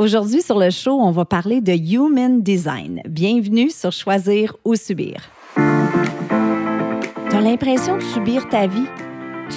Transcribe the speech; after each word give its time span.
Aujourd'hui, 0.00 0.40
sur 0.40 0.58
le 0.58 0.70
show, 0.70 0.98
on 0.98 1.10
va 1.10 1.26
parler 1.26 1.60
de 1.60 1.72
Human 1.72 2.40
Design. 2.40 3.02
Bienvenue 3.06 3.68
sur 3.68 3.92
Choisir 3.92 4.56
ou 4.64 4.74
Subir. 4.74 5.28
Tu 5.56 7.36
as 7.36 7.40
l'impression 7.42 7.98
de 7.98 8.02
subir 8.02 8.48
ta 8.48 8.66
vie? 8.66 8.86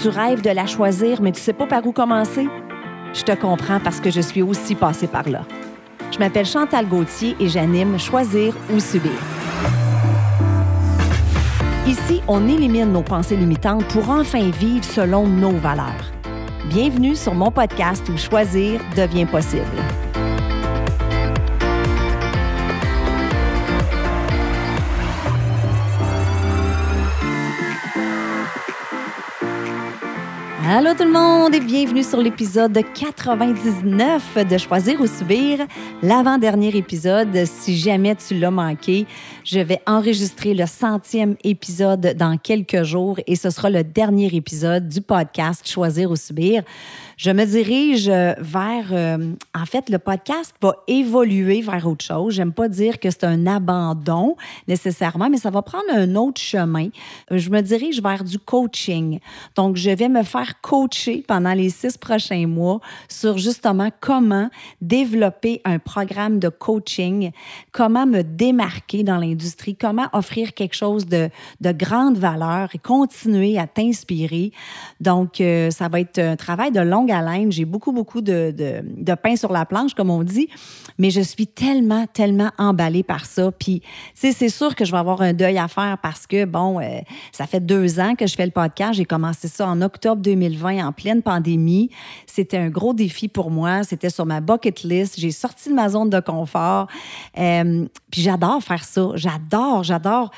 Tu 0.02 0.10
rêves 0.10 0.42
de 0.42 0.50
la 0.50 0.66
choisir, 0.66 1.22
mais 1.22 1.32
tu 1.32 1.40
sais 1.40 1.54
pas 1.54 1.66
par 1.66 1.88
où 1.88 1.94
commencer? 1.94 2.46
Je 3.14 3.22
te 3.24 3.32
comprends 3.32 3.80
parce 3.80 4.02
que 4.02 4.12
je 4.12 4.20
suis 4.20 4.42
aussi 4.42 4.76
passée 4.76 5.08
par 5.08 5.30
là. 5.30 5.46
Je 6.12 6.20
m'appelle 6.20 6.46
Chantal 6.46 6.90
Gauthier 6.90 7.38
et 7.40 7.48
j'anime 7.48 7.98
Choisir 7.98 8.54
ou 8.76 8.82
Subir. 8.82 9.14
Ici, 11.88 12.20
on 12.28 12.50
élimine 12.50 12.92
nos 12.92 13.04
pensées 13.04 13.38
limitantes 13.38 13.86
pour 13.86 14.10
enfin 14.10 14.50
vivre 14.50 14.84
selon 14.84 15.26
nos 15.26 15.52
valeurs. 15.52 16.12
Bienvenue 16.68 17.16
sur 17.16 17.34
mon 17.34 17.50
podcast 17.50 18.04
où 18.10 18.18
choisir 18.18 18.82
devient 18.98 19.26
possible. 19.26 19.64
Allô 30.66 30.94
tout 30.94 31.04
le 31.04 31.12
monde 31.12 31.54
et 31.54 31.60
bienvenue 31.60 32.04
sur 32.04 32.22
l'épisode 32.22 32.80
99 32.94 34.48
de 34.50 34.58
Choisir 34.58 35.02
ou 35.02 35.08
Subir, 35.08 35.68
l'avant-dernier 36.02 36.74
épisode. 36.78 37.46
Si 37.46 37.78
jamais 37.78 38.16
tu 38.16 38.36
l'as 38.36 38.50
manqué, 38.50 39.06
je 39.44 39.60
vais 39.60 39.82
enregistrer 39.86 40.54
le 40.54 40.66
centième 40.66 41.36
épisode 41.44 42.14
dans 42.16 42.38
quelques 42.38 42.84
jours 42.84 43.20
et 43.28 43.36
ce 43.36 43.50
sera 43.50 43.70
le 43.70 43.84
dernier 43.84 44.34
épisode 44.34 44.88
du 44.88 45.02
podcast 45.02 45.70
Choisir 45.70 46.10
ou 46.10 46.16
Subir 46.16 46.64
je 47.18 47.32
me 47.32 47.46
dirige 47.46 48.10
vers. 48.10 48.88
Euh, 48.92 49.34
en 49.56 49.66
fait, 49.66 49.90
le 49.90 50.00
podcast 50.00 50.54
va 50.62 50.76
évoluer 50.88 51.62
vers 51.62 51.88
autre 51.88 52.04
chose. 52.04 52.34
J'aime 52.34 52.54
pas 52.54 52.68
dire 52.68 53.00
que 53.00 53.10
c'est 53.10 53.24
un 53.24 53.46
abandon 53.48 54.36
nécessairement, 54.68 55.30
mais 55.30 55.38
ça 55.38 55.50
va 55.50 55.62
prendre 55.62 55.86
un 55.94 56.16
autre 56.16 56.42
chemin. 56.42 56.90
Je 57.32 57.50
me 57.50 57.62
dirige 57.62 58.02
vers 58.02 58.24
du 58.24 58.40
coaching. 58.40 59.20
Donc, 59.56 59.78
je 59.78 59.92
vais 59.92 60.10
me 60.10 60.24
faire 60.24 60.53
coacher 60.62 61.24
pendant 61.28 61.54
les 61.54 61.70
six 61.70 61.98
prochains 61.98 62.48
mois 62.48 62.80
sur 63.10 63.38
justement 63.38 63.90
comment 64.00 64.50
développer 64.82 65.62
un 65.66 65.80
programme 65.80 66.40
de 66.40 66.50
coaching, 66.50 67.32
comment 67.72 68.06
me 68.06 68.22
démarquer 68.22 69.04
dans 69.04 69.18
l'industrie, 69.18 69.76
comment 69.76 70.08
offrir 70.14 70.54
quelque 70.54 70.76
chose 70.76 71.06
de, 71.06 71.30
de 71.62 71.72
grande 71.72 72.18
valeur 72.18 72.70
et 72.74 72.78
continuer 72.78 73.58
à 73.58 73.68
t'inspirer. 73.68 74.52
Donc, 75.00 75.42
euh, 75.42 75.72
ça 75.72 75.90
va 75.90 76.00
être 76.00 76.20
un 76.20 76.36
travail 76.36 76.72
de 76.72 76.80
longue 76.80 77.12
haleine. 77.12 77.52
J'ai 77.52 77.66
beaucoup, 77.66 77.92
beaucoup 77.92 78.22
de, 78.22 78.54
de, 78.56 79.14
pain 79.16 79.36
sur 79.36 79.52
la 79.52 79.66
planche, 79.66 79.94
comme 79.94 80.10
on 80.10 80.24
dit. 80.24 80.50
Mais 80.98 81.10
je 81.10 81.22
suis 81.22 81.48
tellement, 81.48 82.06
tellement 82.08 82.52
emballée 82.58 83.04
par 83.04 83.26
ça. 83.26 83.52
Puis, 83.52 83.82
c'est 84.14 84.50
sûr 84.50 84.76
que 84.76 84.86
je 84.86 84.92
vais 84.92 84.98
avoir 84.98 85.22
un 85.22 85.34
deuil 85.34 85.58
à 85.58 85.68
faire 85.68 85.98
parce 86.02 86.28
que, 86.28 86.46
bon, 86.46 86.80
euh, 86.80 87.00
ça 87.32 87.48
fait 87.48 87.60
deux 87.60 88.00
ans 88.00 88.16
que 88.16 88.28
je 88.28 88.36
fais 88.36 88.46
le 88.46 88.52
podcast. 88.52 88.94
J'ai 88.96 89.06
commencé 89.06 89.48
ça 89.48 89.68
en 89.68 89.82
octobre 89.82 90.22
2020, 90.50 90.86
en 90.86 90.92
pleine 90.92 91.22
pandémie. 91.22 91.90
C'était 92.26 92.58
un 92.58 92.70
gros 92.70 92.94
défi 92.94 93.28
pour 93.28 93.52
moi. 93.52 93.84
C'était 93.84 94.10
sur 94.10 94.26
ma 94.26 94.42
bucket 94.42 94.84
list. 94.84 95.20
J'ai 95.20 95.32
sorti 95.32 95.70
de 95.70 95.74
ma 95.74 95.90
zone 95.90 96.10
de 96.10 96.20
confort. 96.20 96.88
Euh, 97.38 97.86
puis 98.12 98.22
j'adore 98.22 98.62
faire 98.64 98.84
ça. 98.84 99.10
J'adore, 99.16 99.84
j'adore 99.84 100.32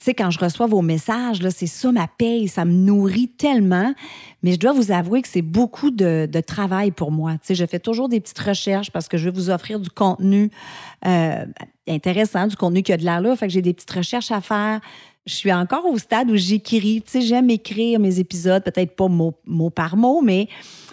tu 0.00 0.06
sais, 0.06 0.14
quand 0.14 0.30
je 0.30 0.38
reçois 0.38 0.66
vos 0.66 0.80
messages, 0.80 1.46
c'est 1.50 1.66
ça 1.66 1.92
ma 1.92 2.08
paye, 2.08 2.48
ça 2.48 2.64
me 2.64 2.72
nourrit 2.72 3.28
tellement. 3.28 3.92
Mais 4.42 4.52
je 4.52 4.58
dois 4.58 4.72
vous 4.72 4.92
avouer 4.92 5.20
que 5.20 5.28
c'est 5.28 5.42
beaucoup 5.42 5.90
de, 5.90 6.26
travail 6.40 6.90
pour 6.90 7.12
moi. 7.12 7.32
Tu 7.32 7.38
sais, 7.42 7.54
je 7.54 7.66
fais 7.66 7.78
toujours 7.78 8.08
des 8.08 8.18
petites 8.18 8.38
recherches 8.38 8.90
parce 8.90 9.08
que 9.08 9.18
je 9.18 9.26
veux 9.26 9.34
vous 9.34 9.50
offrir 9.50 9.78
du 9.78 9.90
contenu 9.90 10.50
euh, 11.06 11.44
intéressant, 11.86 12.46
du 12.46 12.56
contenu 12.56 12.82
qui 12.82 12.94
a 12.94 12.96
de 12.96 13.04
l'air 13.04 13.20
là. 13.20 13.36
Fait 13.36 13.46
que 13.46 13.52
j'ai 13.52 13.60
des 13.60 13.74
petites 13.74 13.90
recherches 13.90 14.30
à 14.30 14.40
faire. 14.40 14.80
Je 15.30 15.36
suis 15.36 15.52
encore 15.52 15.86
au 15.86 15.96
stade 15.96 16.28
où 16.28 16.36
j'écris. 16.36 17.02
Tu 17.02 17.12
sais, 17.12 17.20
j'aime 17.20 17.50
écrire 17.50 18.00
mes 18.00 18.18
épisodes, 18.18 18.64
peut-être 18.64 18.96
pas 18.96 19.06
mot, 19.06 19.32
par 19.70 19.96
mot, 19.96 20.22
mais 20.22 20.48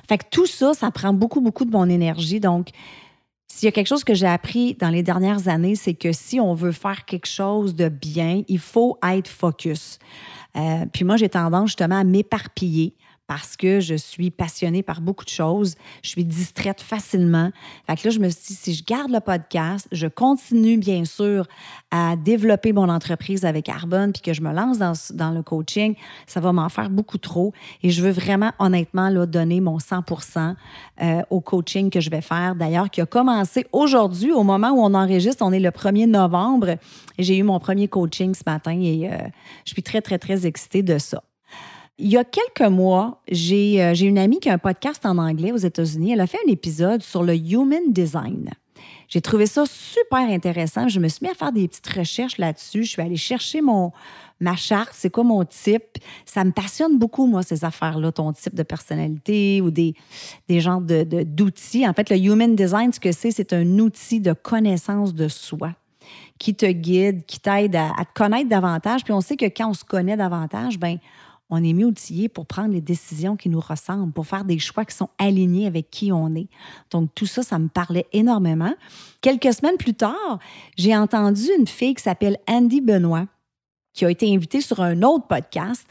fait 0.08 0.20
que 0.20 0.26
tout 0.30 0.46
ça, 0.46 0.76
ça 0.76 0.92
prend 0.92 1.12
beaucoup, 1.12 1.42
beaucoup 1.42 1.66
de 1.66 1.72
mon 1.72 1.90
énergie. 1.90 2.40
Donc, 2.40 2.70
s'il 3.48 3.66
y 3.66 3.70
a 3.70 3.72
quelque 3.72 3.88
chose 3.88 4.04
que 4.04 4.14
j'ai 4.14 4.28
appris 4.28 4.76
dans 4.76 4.90
les 4.90 5.02
dernières 5.02 5.48
années, 5.48 5.74
c'est 5.74 5.96
que 5.96 6.12
si 6.12 6.40
on 6.40 6.54
veut 6.54 6.72
faire 6.72 7.06
quelque 7.06 7.28
chose 7.28 7.74
de 7.74 7.90
bien, 7.90 8.44
il 8.48 8.60
faut 8.60 9.00
être 9.04 9.28
focus. 9.28 9.98
Euh, 10.56 10.86
puis 10.94 11.04
moi, 11.04 11.18
j'ai 11.18 11.30
tendance 11.30 11.70
justement 11.70 11.98
à 11.98 12.04
m'éparpiller 12.04 12.94
parce 13.28 13.58
que 13.58 13.82
je 13.82 13.96
suis 13.96 14.32
passionnée 14.32 14.84
par 14.84 15.02
beaucoup 15.02 15.26
de 15.26 15.30
choses. 15.30 15.76
Je 16.02 16.10
suis 16.10 16.24
distraite 16.24 16.82
facilement. 16.82 17.52
Fait 17.86 17.98
que 17.98 18.08
là, 18.08 18.10
je 18.10 18.20
me 18.20 18.30
suis 18.30 18.48
dit, 18.48 18.54
si 18.56 18.74
je 18.74 18.84
garde 18.86 19.12
le 19.12 19.20
podcast, 19.20 19.88
je 19.92 20.08
continue 20.08 20.78
bien 20.78 21.04
sûr 21.04 21.46
à 21.92 22.16
développer 22.16 22.72
mon 22.72 22.88
entreprise 22.90 23.44
avec 23.46 23.68
Arbonne, 23.68 24.14
puis 24.14 24.22
que 24.22 24.34
je 24.34 24.42
me 24.42 24.54
lance 24.54 24.80
dans, 25.12 25.32
le 25.32 25.44
coaching, 25.44 25.96
ça 26.26 26.40
va 26.40 26.54
m'en 26.54 26.70
faire 26.70 26.90
beaucoup 26.90 27.18
trop. 27.18 27.54
Et 27.84 27.90
je 27.90 28.02
veux 28.02 28.12
vraiment, 28.12 28.52
honnêtement, 28.60 29.10
là, 29.10 29.26
donner 29.26 29.60
mon 29.60 29.78
100% 29.78 30.56
euh, 31.02 31.22
au 31.30 31.42
coaching 31.42 31.90
que 31.90 32.00
je 32.00 32.10
vais 32.10 32.22
faire. 32.22 32.56
D'ailleurs, 32.56 32.90
qui 32.90 33.02
a 33.02 33.06
commencé 33.06 33.66
aujourd'hui, 33.74 34.32
au 34.32 34.44
moment 34.44 34.72
où 34.72 34.80
on 34.80 34.94
enregistre, 34.94 35.44
on 35.46 35.52
est 35.52 35.60
le 35.60 35.70
1er 35.70 36.08
novembre. 36.08 36.78
J'ai 37.20 37.38
eu 37.38 37.44
mon 37.44 37.60
premier 37.60 37.90
coaching 37.90 38.34
ce 38.34 38.44
matin 38.46 38.80
et 38.80 39.10
euh, 39.12 39.18
je 39.66 39.74
suis 39.74 39.84
très, 39.84 40.02
très, 40.02 40.18
très 40.18 40.46
excitée 40.46 40.82
de 40.82 40.98
ça. 40.98 41.22
Il 42.00 42.10
y 42.10 42.18
a 42.18 42.24
quelques 42.24 42.70
mois, 42.70 43.24
euh, 43.28 43.34
j'ai 43.34 44.06
une 44.06 44.20
amie 44.20 44.40
qui 44.40 44.50
a 44.50 44.54
un 44.54 44.60
podcast 44.60 45.04
en 45.04 45.18
anglais 45.18 45.52
aux 45.52 45.58
États-Unis. 45.58 46.12
Elle 46.12 46.22
a 46.22 46.28
fait 46.28 46.38
un 46.48 46.52
épisode 46.52 47.02
sur 47.02 47.24
le 47.24 47.36
human 47.36 47.92
design. 47.92 48.52
J'ai 49.08 49.20
trouvé 49.20 49.48
ça 49.48 49.64
super 49.66 50.20
intéressant. 50.20 50.90
Je 50.90 51.00
me 51.00 51.08
suis 51.08 51.26
mis 51.26 51.32
à 51.32 51.34
faire 51.34 51.52
des 51.52 51.68
petites 51.68 51.88
recherches 51.88 52.38
là-dessus. 52.38 52.84
Je 52.84 52.90
suis 52.90 53.02
allée 53.02 53.16
chercher 53.16 53.62
mon, 53.62 53.92
ma 54.40 54.56
charte, 54.56 54.92
c'est 54.94 55.10
quoi 55.10 55.24
mon 55.24 55.44
type? 55.44 55.98
Ça 56.26 56.44
me 56.44 56.52
passionne 56.52 57.00
beaucoup, 57.00 57.26
moi, 57.26 57.42
ces 57.42 57.66
affaires-là, 57.66 58.12
ton 58.12 58.32
type 58.32 58.54
de 58.54 58.64
personnalité 58.64 59.62
ou 59.62 59.72
des, 59.72 59.96
des 60.48 60.60
genres 60.60 60.82
d'outils. 60.82 61.82
De, 61.82 61.88
en 61.88 61.94
fait, 61.94 62.12
le 62.12 62.18
human 62.18 62.56
design, 62.56 62.94
ce 62.94 63.00
que 63.00 63.12
c'est, 63.12 63.32
c'est 63.32 63.54
un 63.54 63.80
outil 63.80 64.20
de 64.20 64.34
connaissance 64.34 65.16
de 65.16 65.28
soi 65.28 65.72
qui 66.38 66.54
te 66.54 66.68
guide, 66.68 67.26
qui 67.26 67.40
t'aide 67.40 67.76
à, 67.76 67.92
à, 67.98 68.06
te 68.06 68.14
connaître 68.14 68.50
davantage. 68.50 69.04
Puis 69.04 69.14
on 69.14 69.22
sait 69.22 69.36
que 69.36 69.46
quand 69.46 69.72
on 69.72 69.74
se 69.74 69.84
connaît 69.84 70.16
davantage, 70.16 70.78
ben 70.78 71.00
on 71.50 71.64
est 71.64 71.74
mieux 71.74 71.86
outillé 71.86 72.30
pour 72.30 72.46
prendre 72.46 72.74
les 72.74 72.82
décisions 72.82 73.38
qui 73.38 73.50
nous 73.50 73.60
ressemblent, 73.60 74.12
pour 74.12 74.28
faire 74.28 74.44
des 74.44 74.60
choix 74.60 74.86
qui 74.86 74.96
sont 74.96 75.10
alignés 75.18 75.68
avec 75.68 75.90
qui 75.90 76.12
on 76.12 76.36
est. 76.36 76.48
Donc, 76.92 77.10
tout 77.16 77.26
ça, 77.26 77.44
ça 77.44 77.58
me 77.58 77.70
parlait 77.70 78.06
énormément. 78.12 78.74
Quelques 79.22 79.54
semaines 79.54 79.78
plus 79.78 79.94
tard, 79.94 80.40
j'ai 80.78 80.96
entendu 80.96 81.50
une 81.58 81.68
fille 81.68 81.96
qui 81.96 82.04
s'appelle 82.04 82.38
Andy 82.48 82.82
Benoît, 82.82 83.26
qui 83.94 84.06
a 84.06 84.12
été 84.12 84.32
invitée 84.32 84.62
sur 84.62 84.82
un 84.82 85.02
autre 85.02 85.26
podcast 85.26 85.88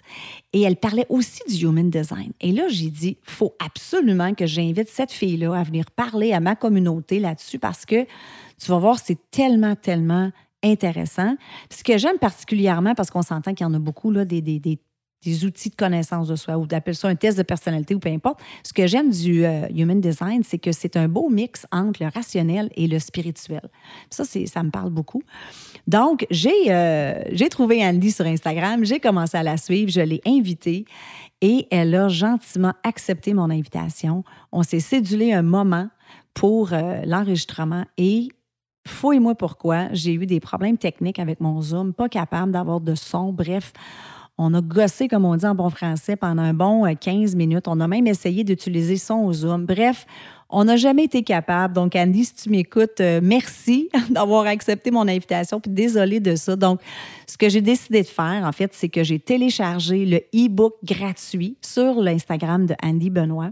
et 0.52 0.62
elle 0.62 0.76
parlait 0.76 1.06
aussi 1.08 1.40
du 1.48 1.64
human 1.64 1.90
design. 1.90 2.32
Et 2.40 2.52
là, 2.52 2.68
j'ai 2.68 2.88
dit, 2.90 3.16
faut 3.22 3.54
absolument 3.58 4.32
que 4.34 4.46
j'invite 4.46 4.88
cette 4.88 5.10
fille-là 5.10 5.58
à 5.58 5.62
venir 5.64 5.90
parler 5.90 6.32
à 6.32 6.38
ma 6.38 6.54
communauté 6.54 7.18
là-dessus 7.18 7.58
parce 7.58 7.84
que 7.84 8.04
tu 8.58 8.70
vas 8.70 8.78
voir, 8.78 9.00
c'est 9.00 9.18
tellement, 9.32 9.74
tellement 9.74 10.30
intéressant. 10.62 11.36
ce 11.70 11.82
que 11.82 11.98
j'aime 11.98 12.18
particulièrement, 12.18 12.94
parce 12.94 13.10
qu'on 13.10 13.22
s'entend 13.22 13.54
qu'il 13.54 13.66
y 13.66 13.68
en 13.68 13.74
a 13.74 13.78
beaucoup, 13.78 14.10
là, 14.10 14.24
des, 14.24 14.40
des, 14.40 14.58
des 14.58 14.78
des 15.24 15.44
outils 15.44 15.70
de 15.70 15.74
connaissance 15.74 16.28
de 16.28 16.36
soi 16.36 16.56
ou 16.56 16.66
d'appeler 16.66 16.94
ça 16.94 17.08
un 17.08 17.14
test 17.14 17.38
de 17.38 17.42
personnalité 17.42 17.94
ou 17.94 17.98
peu 17.98 18.08
importe. 18.08 18.40
Ce 18.62 18.72
que 18.72 18.86
j'aime 18.86 19.10
du 19.10 19.44
euh, 19.44 19.66
Human 19.74 20.00
Design, 20.00 20.42
c'est 20.44 20.58
que 20.58 20.72
c'est 20.72 20.96
un 20.96 21.08
beau 21.08 21.28
mix 21.28 21.66
entre 21.72 22.02
le 22.02 22.10
rationnel 22.10 22.70
et 22.76 22.86
le 22.86 22.98
spirituel. 22.98 23.68
Ça, 24.10 24.24
ça 24.24 24.62
me 24.62 24.70
parle 24.70 24.90
beaucoup. 24.90 25.22
Donc, 25.86 26.26
j'ai 26.30 26.66
euh, 26.68 27.48
trouvé 27.50 27.84
Andy 27.84 28.12
sur 28.12 28.26
Instagram, 28.26 28.84
j'ai 28.84 29.00
commencé 29.00 29.36
à 29.36 29.42
la 29.42 29.56
suivre, 29.56 29.90
je 29.90 30.00
l'ai 30.00 30.20
invitée 30.26 30.84
et 31.40 31.66
elle 31.70 31.94
a 31.94 32.08
gentiment 32.08 32.72
accepté 32.82 33.34
mon 33.34 33.50
invitation. 33.50 34.24
On 34.52 34.62
s'est 34.62 34.80
cédulé 34.80 35.32
un 35.32 35.42
moment 35.42 35.88
pour 36.34 36.72
euh, 36.72 37.00
l'enregistrement 37.04 37.84
et 37.98 38.28
fouille-moi 38.86 39.34
pourquoi, 39.34 39.88
j'ai 39.92 40.14
eu 40.14 40.26
des 40.26 40.40
problèmes 40.40 40.78
techniques 40.78 41.18
avec 41.18 41.40
mon 41.40 41.60
Zoom, 41.60 41.92
pas 41.92 42.08
capable 42.08 42.52
d'avoir 42.52 42.80
de 42.80 42.94
son. 42.94 43.32
Bref, 43.32 43.72
on 44.38 44.52
a 44.52 44.60
gossé, 44.60 45.08
comme 45.08 45.24
on 45.24 45.36
dit 45.36 45.46
en 45.46 45.54
bon 45.54 45.70
français, 45.70 46.16
pendant 46.16 46.42
un 46.42 46.52
bon 46.52 46.84
15 46.94 47.34
euh, 47.34 47.36
minutes. 47.38 47.68
On 47.68 47.80
a 47.80 47.88
même 47.88 48.06
essayé 48.06 48.44
d'utiliser 48.44 48.96
son 48.96 49.32
Zoom. 49.32 49.64
Bref, 49.64 50.06
on 50.50 50.64
n'a 50.64 50.76
jamais 50.76 51.04
été 51.04 51.22
capable. 51.22 51.74
Donc, 51.74 51.96
Andy, 51.96 52.26
si 52.26 52.34
tu 52.34 52.50
m'écoutes, 52.50 53.00
euh, 53.00 53.20
merci 53.22 53.88
d'avoir 54.10 54.46
accepté 54.46 54.90
mon 54.90 55.08
invitation. 55.08 55.58
Puis 55.58 55.70
désolée 55.70 56.20
de 56.20 56.36
ça. 56.36 56.54
Donc, 56.54 56.80
ce 57.26 57.38
que 57.38 57.48
j'ai 57.48 57.62
décidé 57.62 58.02
de 58.02 58.06
faire, 58.08 58.44
en 58.44 58.52
fait, 58.52 58.72
c'est 58.74 58.90
que 58.90 59.02
j'ai 59.02 59.18
téléchargé 59.18 60.04
le 60.04 60.18
e-book 60.34 60.74
gratuit 60.84 61.56
sur 61.62 62.00
l'Instagram 62.00 62.66
de 62.66 62.74
Andy 62.82 63.08
Benoît. 63.08 63.50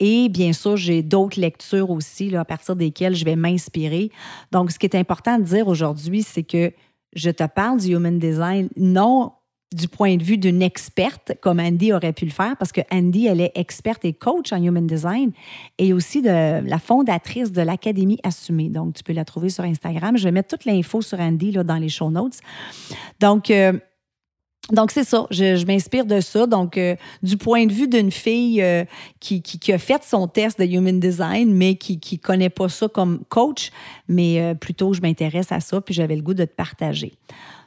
Et 0.00 0.28
bien 0.28 0.52
sûr, 0.52 0.76
j'ai 0.76 1.02
d'autres 1.02 1.40
lectures 1.40 1.90
aussi 1.90 2.34
à 2.36 2.44
partir 2.44 2.76
desquelles 2.76 3.14
je 3.14 3.24
vais 3.24 3.36
m'inspirer. 3.36 4.10
Donc, 4.52 4.70
ce 4.70 4.78
qui 4.78 4.84
est 4.84 4.96
important 4.96 5.38
de 5.38 5.44
dire 5.44 5.66
aujourd'hui, 5.66 6.22
c'est 6.22 6.42
que 6.42 6.72
je 7.14 7.30
te 7.30 7.44
parle 7.44 7.80
du 7.80 7.94
Human 7.94 8.18
Design 8.18 8.68
non 8.76 9.32
du 9.74 9.88
point 9.88 10.16
de 10.16 10.22
vue 10.22 10.38
d'une 10.38 10.62
experte, 10.62 11.32
comme 11.40 11.58
Andy 11.58 11.92
aurait 11.92 12.12
pu 12.12 12.24
le 12.24 12.30
faire, 12.30 12.56
parce 12.56 12.70
que 12.70 12.80
Andy, 12.92 13.26
elle 13.26 13.40
est 13.40 13.52
experte 13.56 14.04
et 14.04 14.12
coach 14.12 14.52
en 14.52 14.62
Human 14.62 14.86
Design 14.86 15.32
et 15.78 15.92
aussi 15.92 16.22
de 16.22 16.66
la 16.66 16.78
fondatrice 16.78 17.50
de 17.50 17.60
l'Académie 17.60 18.20
Assumée. 18.22 18.68
Donc, 18.68 18.94
tu 18.94 19.02
peux 19.02 19.12
la 19.12 19.24
trouver 19.24 19.48
sur 19.48 19.64
Instagram. 19.64 20.16
Je 20.16 20.24
vais 20.24 20.30
mettre 20.30 20.56
toute 20.56 20.64
l'info 20.64 21.02
sur 21.02 21.18
Andy 21.18 21.50
là, 21.50 21.64
dans 21.64 21.76
les 21.76 21.88
show 21.88 22.08
notes. 22.08 22.38
Donc, 23.18 23.50
euh, 23.50 23.72
donc, 24.70 24.92
c'est 24.92 25.04
ça. 25.04 25.26
Je, 25.30 25.66
m'inspire 25.66 26.06
de 26.06 26.20
ça. 26.20 26.46
Donc, 26.46 26.78
euh, 26.78 26.94
du 27.24 27.36
point 27.36 27.66
de 27.66 27.72
vue 27.72 27.88
d'une 27.88 28.12
fille 28.12 28.62
euh, 28.62 28.84
qui, 29.18 29.42
qui, 29.42 29.72
a 29.72 29.78
fait 29.78 30.04
son 30.04 30.28
test 30.28 30.58
de 30.60 30.66
Human 30.66 31.00
Design, 31.00 31.52
mais 31.52 31.74
qui 31.74 31.98
ne 32.12 32.18
connaît 32.18 32.48
pas 32.48 32.68
ça 32.68 32.86
comme 32.86 33.24
coach, 33.28 33.72
mais 34.06 34.54
plutôt 34.54 34.92
je 34.92 35.00
m'intéresse 35.00 35.50
à 35.50 35.58
ça, 35.58 35.80
puis 35.80 35.94
j'avais 35.94 36.14
le 36.14 36.22
goût 36.22 36.34
de 36.34 36.44
te 36.44 36.54
partager. 36.54 37.12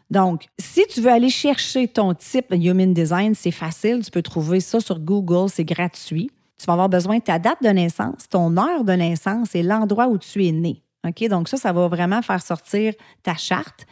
Donc, 0.10 0.46
si 0.58 0.86
tu 0.88 1.02
veux 1.02 1.12
aller 1.12 1.30
chercher 1.30 1.88
ton 1.88 2.14
type 2.14 2.50
de 2.52 2.56
Human 2.56 2.94
Design, 2.94 3.36
c'est 3.36 3.52
facile. 3.52 4.04
Tu 4.04 4.12
peux 4.12 4.22
trouver 4.22 4.60
ça 4.60 4.80
sur 4.80 5.00
Google, 5.00 5.50
c'est 5.50 5.66
gratuit. 5.66 6.32
Tu 6.58 6.66
vas 6.66 6.74
avoir 6.74 6.90
besoin 6.90 7.18
de 7.18 7.24
ta 7.24 7.40
date 7.40 7.62
de 7.62 7.70
naissance, 7.70 8.28
ton 8.30 8.56
heure 8.58 8.84
de 8.84 8.94
naissance 8.94 9.54
et 9.54 9.64
l'endroit 9.64 10.08
où 10.08 10.18
tu 10.18 10.46
es 10.46 10.52
né. 10.52 10.82
OK? 11.06 11.28
Donc, 11.30 11.50
ça, 11.50 11.58
ça 11.58 11.74
va 11.74 11.88
vraiment 11.88 12.22
faire 12.22 12.42
sortir 12.42 12.94
ta 13.22 13.36
charte. 13.36 13.86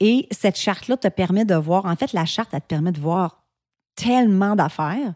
Et 0.00 0.26
cette 0.30 0.56
charte-là 0.56 0.96
te 0.96 1.08
permet 1.08 1.44
de 1.44 1.54
voir, 1.54 1.86
en 1.86 1.94
fait, 1.96 2.12
la 2.12 2.24
charte, 2.24 2.50
elle 2.52 2.60
te 2.60 2.66
permet 2.66 2.92
de 2.92 3.00
voir 3.00 3.41
tellement 3.94 4.56
d'affaires. 4.56 5.14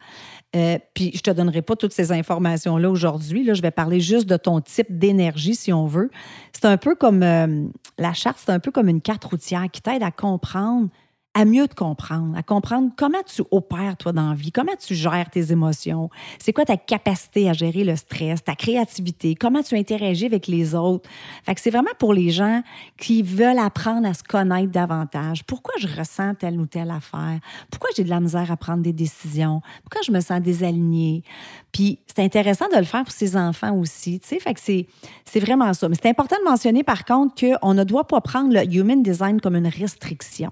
Euh, 0.55 0.79
puis 0.95 1.13
je 1.15 1.21
te 1.21 1.31
donnerai 1.31 1.63
pas 1.63 1.77
toutes 1.77 1.93
ces 1.93 2.13
informations-là 2.13 2.89
aujourd'hui. 2.89 3.45
Là, 3.45 3.55
je 3.55 3.63
vais 3.63 3.71
parler 3.71 4.01
juste 4.01 4.27
de 4.27 4.37
ton 4.37 4.61
type 4.61 4.87
d'énergie, 4.97 5.55
si 5.55 5.73
on 5.73 5.87
veut. 5.87 6.11
C'est 6.53 6.65
un 6.65 6.77
peu 6.77 6.95
comme 6.95 7.23
euh, 7.23 7.67
la 7.99 8.13
charte, 8.15 8.39
c'est 8.45 8.53
un 8.53 8.61
peu 8.61 8.71
comme 8.71 8.89
une 8.89 9.03
carte 9.03 9.25
routière 9.25 9.67
qui 9.71 9.83
t'aide 9.83 10.03
à 10.03 10.11
comprendre 10.11 10.89
à 11.37 11.45
mieux 11.45 11.69
te 11.69 11.75
comprendre, 11.75 12.35
à 12.35 12.43
comprendre 12.43 12.91
comment 12.97 13.23
tu 13.27 13.43
opères, 13.51 13.99
toi, 13.99 14.13
dans 14.13 14.31
la 14.31 14.35
vie, 14.35 14.51
comment 14.51 14.73
tu 14.75 14.95
gères 14.95 15.29
tes 15.31 15.53
émotions, 15.53 16.09
c'est 16.39 16.55
quoi 16.55 16.65
ta 16.65 16.79
capacité 16.79 17.51
à 17.51 17.53
gérer 17.53 17.85
le 17.85 17.95
stress, 17.95 18.43
ta 18.43 18.55
créativité, 18.55 19.35
comment 19.35 19.63
tu 19.63 19.77
interagis 19.77 20.25
avec 20.25 20.47
les 20.47 20.75
autres? 20.75 21.11
Fait 21.45 21.55
que 21.55 21.61
c'est 21.61 21.71
vraiment 21.71 21.91
pour 21.99 22.15
les 22.15 22.31
gens 22.31 22.63
qui 22.99 23.23
veulent 23.23 23.59
apprendre 23.59 24.09
à 24.09 24.15
se 24.15 24.23
connaître 24.23 24.73
davantage. 24.73 25.45
Pourquoi 25.45 25.75
je 25.79 25.87
ressens 25.87 26.37
telle 26.37 26.59
ou 26.59 26.65
telle 26.65 26.91
affaire? 26.91 27.39
Pourquoi 27.71 27.91
j'ai 27.95 28.05
de 28.05 28.09
la 28.09 28.21
misère 28.21 28.51
à 28.51 28.57
prendre 28.57 28.83
des 28.83 28.95
décisions? 28.95 29.61
Pourquoi 29.83 30.01
je 30.07 30.13
me 30.13 30.21
sens 30.21 30.41
désalignée? 30.41 31.23
Puis 31.71 31.99
c'est 32.07 32.25
intéressant 32.25 32.69
de 32.73 32.79
le 32.79 32.85
faire 32.85 33.05
pour 33.05 33.13
ses 33.13 33.37
enfants 33.37 33.77
aussi, 33.77 34.21
tu 34.21 34.29
sais. 34.29 34.41
Fait 34.41 34.55
que 34.55 34.61
c'est, 34.61 34.87
c'est 35.27 35.41
vraiment 35.41 35.75
ça. 35.75 35.87
Mais 35.91 35.97
c'est 36.01 36.09
important 36.09 36.37
de 36.43 36.49
mentionner, 36.49 36.83
par 36.83 37.05
contre, 37.05 37.35
qu'on 37.39 37.75
ne 37.75 37.85
doit 37.85 38.07
pas 38.07 38.23
prendre 38.23 38.55
le 38.55 38.65
human 38.75 39.03
design 39.03 39.39
comme 39.39 39.57
une 39.57 39.69
restriction. 39.69 40.51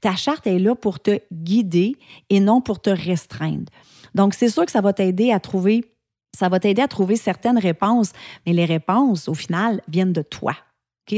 Ta 0.00 0.16
charte 0.16 0.46
est 0.46 0.58
là 0.58 0.74
pour 0.74 1.00
te 1.00 1.18
guider 1.32 1.96
et 2.30 2.40
non 2.40 2.60
pour 2.60 2.80
te 2.80 2.90
restreindre. 2.90 3.70
Donc, 4.14 4.34
c'est 4.34 4.48
sûr 4.48 4.64
que 4.64 4.72
ça 4.72 4.80
va 4.80 4.92
t'aider 4.92 5.32
à 5.32 5.40
trouver, 5.40 5.84
ça 6.36 6.48
va 6.48 6.60
t'aider 6.60 6.82
à 6.82 6.88
trouver 6.88 7.16
certaines 7.16 7.58
réponses, 7.58 8.12
mais 8.46 8.52
les 8.52 8.64
réponses, 8.64 9.28
au 9.28 9.34
final, 9.34 9.82
viennent 9.88 10.12
de 10.12 10.22
toi. 10.22 10.54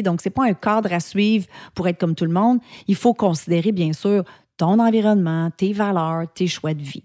Donc, 0.03 0.21
ce 0.21 0.29
n'est 0.29 0.33
pas 0.33 0.45
un 0.45 0.55
cadre 0.55 0.93
à 0.93 1.01
suivre 1.01 1.47
pour 1.75 1.89
être 1.89 1.99
comme 1.99 2.15
tout 2.15 2.25
le 2.25 2.33
monde. 2.33 2.61
Il 2.87 2.95
faut 2.95 3.15
considérer, 3.15 3.73
bien 3.73 3.93
sûr, 3.93 4.25
ton 4.57 4.79
environnement, 4.79 5.51
tes 5.57 5.73
valeurs, 5.73 6.27
tes 6.33 6.47
choix 6.47 6.75
de 6.75 6.83
vie. 6.83 7.05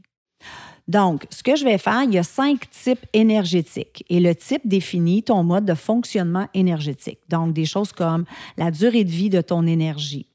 Donc, 0.87 1.25
ce 1.31 1.41
que 1.41 1.55
je 1.55 1.63
vais 1.63 1.79
faire, 1.79 2.03
il 2.03 2.13
y 2.13 2.19
a 2.19 2.23
cinq 2.23 2.69
types 2.69 3.05
énergétiques 3.13 4.05
et 4.07 4.19
le 4.19 4.35
type 4.35 4.61
définit 4.65 5.23
ton 5.23 5.43
mode 5.43 5.65
de 5.65 5.73
fonctionnement 5.73 6.47
énergétique. 6.53 7.19
Donc, 7.27 7.53
des 7.53 7.65
choses 7.65 7.91
comme 7.91 8.25
la 8.55 8.69
durée 8.69 9.03
de 9.03 9.09
vie 9.09 9.31
de 9.31 9.41
ton 9.41 9.65
énergie, 9.65 10.27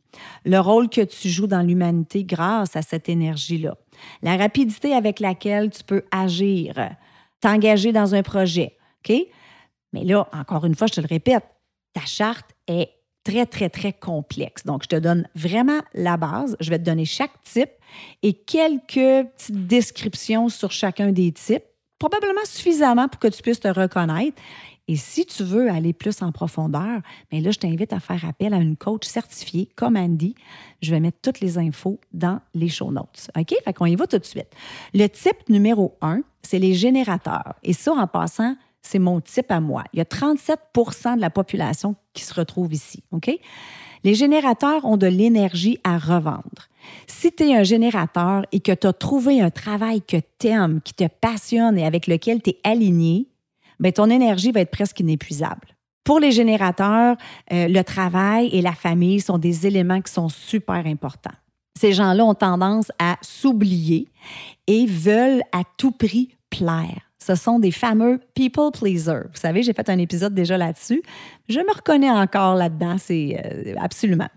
le 0.45 0.59
rôle 0.59 0.89
que 0.89 1.01
tu 1.03 1.29
joues 1.29 1.47
dans 1.47 1.63
l'humanité 1.63 2.25
grâce 2.25 2.77
à 2.77 2.83
cette 2.83 3.09
énergie-là, 3.09 3.77
la 4.23 4.37
rapidité 4.37 4.95
avec 4.95 5.21
laquelle 5.21 5.71
tu 5.71 5.85
peux 5.85 6.05
agir, 6.11 6.75
t'engager 7.41 7.93
dans 7.93 8.15
un 8.15 8.23
projet. 8.23 8.77
OK? 9.05 9.17
Mais 9.93 10.05
là, 10.05 10.29
encore 10.33 10.65
une 10.65 10.75
fois, 10.75 10.87
je 10.87 10.95
te 10.95 11.01
le 11.01 11.07
répète, 11.09 11.45
ta 11.93 12.05
charte 12.07 12.51
est 12.69 12.91
très, 13.25 13.47
très, 13.47 13.69
très 13.69 13.93
complexe. 13.93 14.65
Donc, 14.65 14.85
je 14.85 14.89
te 14.89 14.97
donne 14.97 15.29
vraiment 15.35 15.81
la 15.95 16.17
base. 16.17 16.57
Je 16.61 16.71
vais 16.71 16.79
te 16.79 16.85
donner 16.85 17.05
chaque 17.05 17.43
type 17.43 17.71
et 18.23 18.35
quelques 18.35 19.29
petites 19.37 19.67
descriptions 19.67 20.49
sur 20.49 20.71
chacun 20.71 21.13
des 21.13 21.33
types, 21.33 21.65
probablement 21.99 22.45
suffisamment 22.45 23.09
pour 23.09 23.21
que 23.21 23.29
tu 23.29 23.43
puisses 23.43 23.61
te 23.61 23.69
reconnaître. 23.69 24.41
Et 24.91 24.97
si 24.97 25.25
tu 25.25 25.45
veux 25.45 25.71
aller 25.71 25.93
plus 25.93 26.21
en 26.21 26.33
profondeur, 26.33 27.01
bien 27.31 27.41
là, 27.41 27.53
je 27.53 27.61
t'invite 27.61 27.93
à 27.93 28.01
faire 28.01 28.25
appel 28.25 28.53
à 28.53 28.57
une 28.57 28.77
coach 28.77 29.07
certifiée 29.07 29.69
comme 29.77 29.97
Andy. 29.97 30.35
Je 30.83 30.91
vais 30.91 30.99
mettre 30.99 31.19
toutes 31.23 31.39
les 31.39 31.59
infos 31.59 32.01
dans 32.13 32.41
les 32.55 32.69
show 32.69 32.91
notes. 32.91 33.31
OK? 33.39 33.55
Fait 33.65 33.73
qu'on 33.73 33.87
y 33.87 33.95
va 33.95 34.09
tout 34.09 34.19
de 34.19 34.25
suite. 34.25 34.49
Le 34.93 35.07
type 35.07 35.49
numéro 35.49 35.97
un, 36.03 36.23
c'est 36.43 36.59
les 36.59 36.75
générateurs. 36.75 37.55
Et 37.63 37.73
ça, 37.73 37.93
en 37.93 38.09
passant, 38.09 38.57
c'est 38.83 38.99
mon 38.99 39.21
type 39.21 39.53
à 39.53 39.61
moi. 39.61 39.85
Il 39.93 39.99
y 39.99 40.01
a 40.01 40.05
37% 40.05 41.15
de 41.15 41.21
la 41.21 41.31
population 41.31 41.95
qui 42.13 42.25
se 42.25 42.35
retrouve 42.35 42.75
ici. 42.75 43.05
OK? 43.13 43.31
Les 44.03 44.17
générateurs 44.17 44.85
ont 44.85 44.97
de 44.97 45.07
l'énergie 45.07 45.79
à 45.85 45.99
revendre. 45.99 46.67
Si 47.07 47.31
tu 47.31 47.45
es 47.45 47.57
un 47.57 47.63
générateur 47.63 48.45
et 48.51 48.59
que 48.59 48.73
tu 48.73 48.89
as 48.89 48.93
trouvé 48.93 49.41
un 49.41 49.51
travail 49.51 50.03
que 50.03 50.17
tu 50.41 50.49
aimes, 50.49 50.81
qui 50.81 50.95
te 50.95 51.07
passionne 51.07 51.79
et 51.79 51.87
avec 51.87 52.09
lequel 52.09 52.43
tu 52.43 52.51
es 52.51 52.59
aligné, 52.65 53.29
bien, 53.81 53.93
ton 53.93 54.11
énergie 54.11 54.53
va 54.53 54.61
être 54.61 54.71
presque 54.71 55.01
inépuisable. 55.01 55.77
Pour 56.05 56.19
les 56.19 56.33
générateurs, 56.33 57.17
euh, 57.53 57.69
le 57.69 57.83
travail 57.83 58.49
et 58.53 58.63
la 58.63 58.73
famille 58.73 59.21
sont 59.21 59.39
des 59.39 59.67
éléments 59.67 60.01
qui 60.01 60.13
sont 60.13 60.29
super 60.29 60.87
importants. 60.87 61.31
Ces 61.79 61.93
gens-là 61.93 62.25
ont 62.25 62.35
tendance 62.35 62.91
à 62.99 63.17
s'oublier 63.23 64.09
et 64.67 64.87
veulent 64.87 65.43
à 65.53 65.63
tout 65.77 65.93
prix 65.93 66.37
plaire. 66.51 67.11
Ce 67.23 67.35
sont 67.35 67.59
des 67.59 67.71
fameux 67.71 68.19
people 68.35 68.71
pleasers. 68.73 69.29
Vous 69.33 69.39
savez, 69.39 69.63
j'ai 69.63 69.73
fait 69.73 69.89
un 69.89 69.99
épisode 69.99 70.35
déjà 70.35 70.57
là-dessus. 70.57 71.03
Je 71.49 71.61
me 71.61 71.75
reconnais 71.75 72.11
encore 72.11 72.55
là-dedans, 72.55 72.97
c'est 72.99 73.41
euh, 73.45 73.75
absolument. 73.79 74.29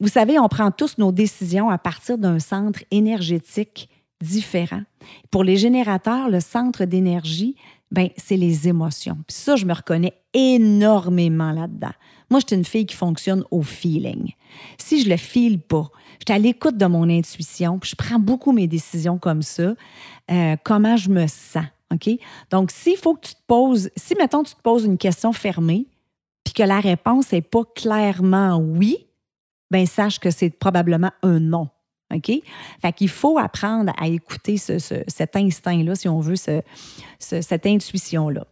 Vous 0.00 0.08
savez, 0.08 0.38
on 0.38 0.48
prend 0.48 0.70
tous 0.70 0.98
nos 0.98 1.12
décisions 1.12 1.68
à 1.70 1.78
partir 1.78 2.18
d'un 2.18 2.38
centre 2.38 2.80
énergétique 2.90 3.88
différent. 4.20 4.82
Pour 5.30 5.44
les 5.44 5.56
générateurs, 5.56 6.28
le 6.28 6.40
centre 6.40 6.84
d'énergie, 6.86 7.56
ben 7.90 8.08
c'est 8.16 8.36
les 8.36 8.68
émotions. 8.68 9.18
Puis 9.26 9.36
ça, 9.36 9.56
je 9.56 9.66
me 9.66 9.72
reconnais 9.72 10.14
énormément 10.32 11.52
là-dedans. 11.52 11.92
Moi, 12.30 12.40
je 12.40 12.46
suis 12.48 12.56
une 12.56 12.64
fille 12.64 12.86
qui 12.86 12.96
fonctionne 12.96 13.44
au 13.50 13.62
feeling. 13.62 14.32
Si 14.78 15.02
je 15.02 15.08
le 15.08 15.16
file 15.16 15.60
pas, 15.60 15.88
je 16.18 16.24
suis 16.32 16.34
à 16.34 16.38
l'écoute 16.38 16.76
de 16.76 16.86
mon 16.86 17.08
intuition, 17.08 17.78
puis 17.78 17.90
je 17.90 17.96
prends 17.96 18.18
beaucoup 18.18 18.52
mes 18.52 18.66
décisions 18.66 19.18
comme 19.18 19.42
ça, 19.42 19.74
euh, 20.30 20.56
comment 20.64 20.96
je 20.96 21.10
me 21.10 21.26
sens. 21.26 21.66
OK? 21.92 22.10
Donc, 22.50 22.70
s'il 22.70 22.96
faut 22.96 23.14
que 23.14 23.28
tu 23.28 23.34
te 23.34 23.40
poses, 23.46 23.90
si, 23.96 24.14
mettons, 24.16 24.42
tu 24.42 24.54
te 24.54 24.60
poses 24.62 24.84
une 24.84 24.98
question 24.98 25.32
fermée, 25.32 25.86
puis 26.44 26.54
que 26.54 26.62
la 26.62 26.80
réponse 26.80 27.32
n'est 27.32 27.42
pas 27.42 27.64
clairement 27.76 28.56
oui, 28.56 29.06
ben 29.70 29.86
sache 29.86 30.18
que 30.18 30.30
c'est 30.30 30.50
probablement 30.50 31.10
un 31.22 31.40
non. 31.40 31.68
OK? 32.12 32.32
Fait 32.82 32.92
qu'il 32.92 33.08
faut 33.08 33.38
apprendre 33.38 33.92
à 33.96 34.08
écouter 34.08 34.56
cet 34.56 35.36
instinct-là, 35.36 35.94
si 35.94 36.08
on 36.08 36.20
veut, 36.20 36.36
cette 37.18 37.66
intuition-là. 37.66 38.46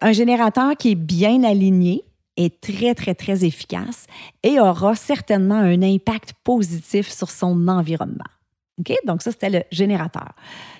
Un 0.00 0.12
générateur 0.12 0.76
qui 0.76 0.92
est 0.92 0.96
bien 0.96 1.44
aligné 1.44 2.02
est 2.36 2.60
très, 2.60 2.94
très, 2.94 3.14
très 3.14 3.44
efficace 3.44 4.06
et 4.42 4.60
aura 4.60 4.94
certainement 4.94 5.56
un 5.56 5.82
impact 5.82 6.32
positif 6.44 7.10
sur 7.10 7.30
son 7.30 7.68
environnement. 7.68 8.24
OK? 8.78 8.94
Donc, 9.06 9.20
ça, 9.20 9.30
c'était 9.30 9.50
le 9.50 9.62
générateur. 9.70 10.32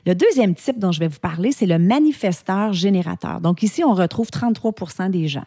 Le 0.07 0.15
deuxième 0.15 0.55
type 0.55 0.79
dont 0.79 0.93
je 0.93 1.00
vais 1.00 1.09
vous 1.09 1.19
parler, 1.19 1.53
c'est 1.53 1.67
le 1.67 1.79
manifesteur 1.79 2.73
générateur. 2.73 3.43
Donc, 3.43 3.62
ici, 3.62 3.85
on 3.85 3.93
retrouve 3.93 4.31
33 4.31 5.09
des 5.11 5.29
gens. 5.29 5.45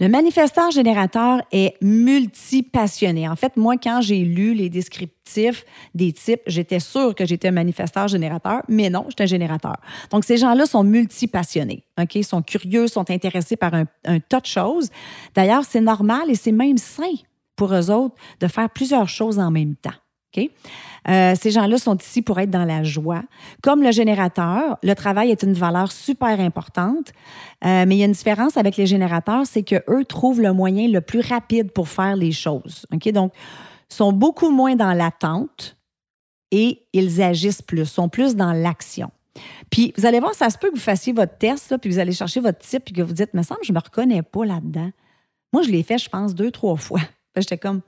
Le 0.00 0.08
manifesteur 0.08 0.70
générateur 0.70 1.42
est 1.52 1.74
multi-passionné. 1.80 3.28
En 3.28 3.36
fait, 3.36 3.56
moi, 3.56 3.76
quand 3.76 4.00
j'ai 4.00 4.18
lu 4.20 4.54
les 4.54 4.68
descriptifs 4.68 5.64
des 5.94 6.12
types, 6.12 6.42
j'étais 6.46 6.80
sûre 6.80 7.14
que 7.14 7.24
j'étais 7.24 7.48
un 7.48 7.52
manifesteur 7.52 8.08
générateur, 8.08 8.62
mais 8.68 8.90
non, 8.90 9.06
j'étais 9.08 9.22
un 9.22 9.26
générateur. 9.26 9.76
Donc, 10.10 10.24
ces 10.24 10.36
gens-là 10.36 10.66
sont 10.66 10.82
multi-passionnés. 10.82 11.84
OK? 12.00 12.16
Ils 12.16 12.24
sont 12.24 12.42
curieux, 12.42 12.88
sont 12.88 13.08
intéressés 13.10 13.56
par 13.56 13.74
un, 13.74 13.84
un 14.04 14.18
tas 14.18 14.40
de 14.40 14.46
choses. 14.46 14.90
D'ailleurs, 15.34 15.64
c'est 15.64 15.80
normal 15.80 16.28
et 16.28 16.34
c'est 16.34 16.52
même 16.52 16.78
sain 16.78 17.14
pour 17.56 17.72
eux 17.72 17.90
autres 17.90 18.16
de 18.40 18.48
faire 18.48 18.68
plusieurs 18.70 19.08
choses 19.08 19.38
en 19.38 19.50
même 19.50 19.76
temps. 19.76 19.92
Euh, 21.08 21.34
ces 21.38 21.50
gens-là 21.50 21.76
sont 21.78 21.96
ici 21.96 22.22
pour 22.22 22.38
être 22.40 22.50
dans 22.50 22.64
la 22.64 22.82
joie. 22.82 23.22
Comme 23.62 23.82
le 23.82 23.92
générateur, 23.92 24.78
le 24.82 24.94
travail 24.94 25.30
est 25.30 25.42
une 25.42 25.52
valeur 25.52 25.92
super 25.92 26.40
importante, 26.40 27.12
euh, 27.64 27.84
mais 27.86 27.96
il 27.96 27.98
y 27.98 28.02
a 28.02 28.06
une 28.06 28.12
différence 28.12 28.56
avec 28.56 28.76
les 28.76 28.86
générateurs, 28.86 29.46
c'est 29.46 29.62
qu'eux 29.62 30.04
trouvent 30.08 30.40
le 30.40 30.52
moyen 30.52 30.88
le 30.88 31.00
plus 31.00 31.20
rapide 31.20 31.72
pour 31.72 31.88
faire 31.88 32.16
les 32.16 32.32
choses. 32.32 32.86
OK? 32.92 33.10
Donc, 33.12 33.32
sont 33.88 34.12
beaucoup 34.12 34.50
moins 34.50 34.76
dans 34.76 34.92
l'attente 34.92 35.76
et 36.50 36.82
ils 36.92 37.20
agissent 37.22 37.62
plus, 37.62 37.86
sont 37.86 38.08
plus 38.08 38.34
dans 38.34 38.52
l'action. 38.52 39.10
Puis, 39.70 39.92
vous 39.98 40.06
allez 40.06 40.20
voir, 40.20 40.34
ça 40.34 40.48
se 40.48 40.56
peut 40.56 40.70
que 40.70 40.74
vous 40.74 40.80
fassiez 40.80 41.12
votre 41.12 41.36
test, 41.36 41.76
puis 41.78 41.90
vous 41.90 41.98
allez 41.98 42.12
chercher 42.12 42.40
votre 42.40 42.60
type, 42.60 42.84
puis 42.84 42.94
que 42.94 43.02
vous 43.02 43.12
dites, 43.12 43.34
me 43.34 43.42
semble, 43.42 43.60
je 43.64 43.72
ne 43.72 43.78
me 43.78 43.82
reconnais 43.82 44.22
pas 44.22 44.44
là-dedans. 44.44 44.90
Moi, 45.52 45.62
je 45.62 45.70
l'ai 45.70 45.82
fait, 45.82 45.98
je 45.98 46.08
pense, 46.08 46.34
deux, 46.34 46.50
trois 46.50 46.76
fois. 46.76 47.00
J'étais 47.36 47.58
comme, 47.58 47.80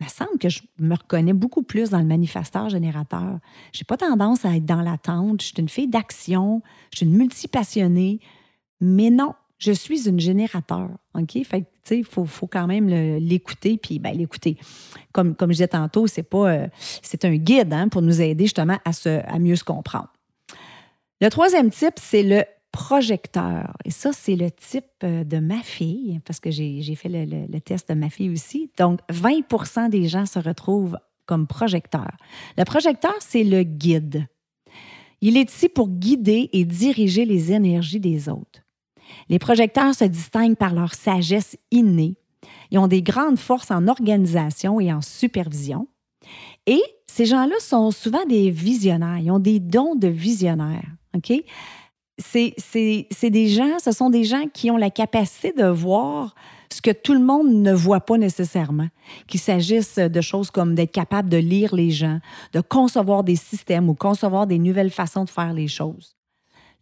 il 0.00 0.04
me 0.04 0.08
semble 0.08 0.38
que 0.38 0.48
je 0.48 0.62
me 0.78 0.94
reconnais 0.94 1.34
beaucoup 1.34 1.62
plus 1.62 1.90
dans 1.90 1.98
le 1.98 2.06
manifesteur 2.06 2.70
générateur. 2.70 3.38
J'ai 3.72 3.84
pas 3.84 3.98
tendance 3.98 4.44
à 4.44 4.56
être 4.56 4.64
dans 4.64 4.80
l'attente. 4.80 5.42
Je 5.42 5.48
suis 5.48 5.54
une 5.58 5.68
fille 5.68 5.88
d'action, 5.88 6.62
je 6.90 6.98
suis 6.98 7.06
une 7.06 7.12
multipassionnée. 7.12 8.20
Mais 8.80 9.10
non, 9.10 9.34
je 9.58 9.72
suis 9.72 10.08
une 10.08 10.18
générateur. 10.18 10.88
OK? 11.14 11.32
Fait 11.44 11.60
tu 11.60 11.68
sais, 11.84 11.98
il 11.98 12.04
faut, 12.04 12.46
quand 12.46 12.66
même 12.66 12.88
l'écouter. 12.88 13.76
Puis, 13.76 13.98
ben, 13.98 14.16
l'écouter. 14.16 14.56
Comme, 15.12 15.34
comme 15.34 15.50
je 15.50 15.56
disais 15.56 15.68
tantôt, 15.68 16.06
c'est 16.06 16.22
pas. 16.22 16.50
Euh, 16.50 16.68
c'est 17.02 17.24
un 17.24 17.36
guide 17.36 17.72
hein, 17.72 17.88
pour 17.88 18.00
nous 18.00 18.22
aider 18.22 18.44
justement 18.44 18.78
à, 18.84 18.92
se, 18.92 19.20
à 19.26 19.38
mieux 19.38 19.56
se 19.56 19.64
comprendre. 19.64 20.08
Le 21.20 21.28
troisième 21.28 21.70
type, 21.70 21.94
c'est 21.96 22.22
le 22.22 22.44
projecteur. 22.72 23.76
Et 23.84 23.90
ça, 23.90 24.12
c'est 24.12 24.36
le 24.36 24.50
type 24.50 24.84
euh, 25.04 25.24
de 25.24 25.38
ma 25.38 25.62
fille, 25.62 26.20
parce 26.24 26.40
que 26.40 26.50
j'ai 26.50 26.94
fait 26.94 27.08
le, 27.08 27.58
test 27.60 27.88
de 27.88 27.94
ma 27.94 28.10
fille 28.10 28.30
aussi. 28.30 28.70
Donc, 28.78 29.00
20% 29.10 29.90
des 29.90 30.08
gens 30.08 30.26
se 30.26 30.38
retrouvent 30.38 30.98
comme 31.26 31.46
projecteurs. 31.46 32.16
Le 32.56 32.64
projecteur, 32.64 33.14
c'est 33.20 33.44
le 33.44 33.62
guide. 33.62 34.26
Il 35.20 35.36
est 35.36 35.50
ici 35.50 35.68
pour 35.68 35.88
guider 35.88 36.48
et 36.52 36.64
diriger 36.64 37.24
les 37.24 37.52
énergies 37.52 38.00
des 38.00 38.28
autres. 38.28 38.60
Les 39.28 39.38
projecteurs 39.38 39.94
se 39.94 40.04
distinguent 40.04 40.56
par 40.56 40.72
leur 40.72 40.94
sagesse 40.94 41.56
innée. 41.70 42.16
Ils 42.70 42.78
ont 42.78 42.88
des 42.88 43.02
grandes 43.02 43.38
forces 43.38 43.70
en 43.70 43.88
organisation 43.88 44.80
et 44.80 44.92
en 44.92 45.00
supervision. 45.00 45.88
Et 46.66 46.82
ces 47.06 47.26
gens-là 47.26 47.56
sont 47.60 47.90
souvent 47.90 48.24
des 48.26 48.50
visionnaires. 48.50 49.18
Ils 49.18 49.30
ont 49.30 49.38
des 49.40 49.58
dons 49.58 49.94
de 49.94 50.08
visionnaires. 50.08 50.88
OK? 51.14 51.32
C'est 52.20 53.30
des 53.30 53.48
gens, 53.48 53.78
ce 53.82 53.92
sont 53.92 54.10
des 54.10 54.24
gens 54.24 54.44
qui 54.52 54.70
ont 54.70 54.76
la 54.76 54.90
capacité 54.90 55.52
de 55.52 55.66
voir 55.66 56.34
ce 56.72 56.80
que 56.80 56.90
tout 56.90 57.14
le 57.14 57.20
monde 57.20 57.48
ne 57.48 57.72
voit 57.72 58.00
pas 58.00 58.16
nécessairement. 58.16 58.88
Qu'il 59.26 59.40
s'agisse 59.40 59.96
de 59.96 60.20
choses 60.20 60.50
comme 60.50 60.74
d'être 60.74 60.92
capable 60.92 61.28
de 61.28 61.36
lire 61.36 61.74
les 61.74 61.90
gens, 61.90 62.20
de 62.52 62.60
concevoir 62.60 63.24
des 63.24 63.36
systèmes 63.36 63.88
ou 63.88 63.94
concevoir 63.94 64.46
des 64.46 64.58
nouvelles 64.58 64.90
façons 64.90 65.24
de 65.24 65.30
faire 65.30 65.52
les 65.52 65.68
choses. 65.68 66.16